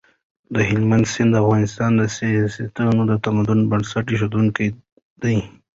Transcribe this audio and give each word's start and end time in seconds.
د 0.53 0.55
هلمند 0.69 1.05
سیند 1.13 1.31
د 1.33 1.35
افغانستان 1.43 1.91
د 1.99 2.01
سیستان 2.17 2.93
د 3.09 3.13
تمدن 3.25 3.59
بنسټ 3.71 4.05
اېښودونکی 4.11 4.67
دی. 5.21 5.37